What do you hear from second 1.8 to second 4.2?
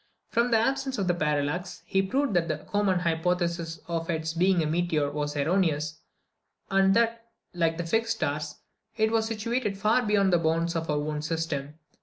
he proved that the common hypothesis of